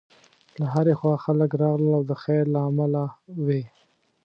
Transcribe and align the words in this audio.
له 0.59 0.65
هرې 0.73 0.93
خوا 0.99 1.15
خلک 1.25 1.49
راغلل 1.63 1.91
او 1.97 2.03
د 2.11 2.13
خیر 2.23 2.43
له 2.53 2.59
امله 2.69 3.03
وې. 3.45 3.63